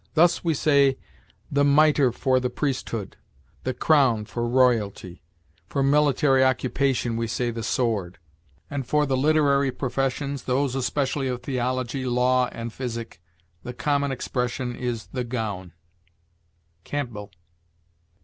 Thus 0.15 0.43
we 0.43 0.55
say 0.55 0.97
the 1.51 1.63
miter 1.63 2.11
for 2.11 2.39
the 2.39 2.49
priesthood; 2.49 3.17
the 3.63 3.73
crown 3.75 4.25
for 4.25 4.47
royalty; 4.47 5.21
for 5.67 5.83
military 5.83 6.43
occupation 6.43 7.17
we 7.17 7.27
say 7.27 7.51
the 7.51 7.61
sword; 7.61 8.17
and 8.67 8.87
for 8.87 9.05
the 9.05 9.15
literary 9.15 9.71
professions, 9.71 10.45
those 10.45 10.73
especially 10.73 11.27
of 11.27 11.43
theology, 11.43 12.03
law, 12.07 12.49
and 12.51 12.73
physic, 12.73 13.21
the 13.61 13.73
common 13.75 14.11
expression 14.11 14.75
is 14.75 15.05
the 15.11 15.23
gown." 15.23 15.71
Campbell. 16.83 17.29